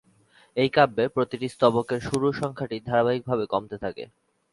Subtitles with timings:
[0.57, 4.03] এই কাব্যে প্রতিটি স্তবকের শুরুর সংখ্যাটি ধারাবাহিকভাবে কমতে থাকে।